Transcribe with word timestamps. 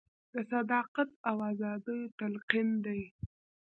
د 0.33 0.33
صداقت 0.51 1.09
او 1.29 1.37
ازادیو 1.51 2.13
تلقین 2.19 2.69
دی. 2.85 3.01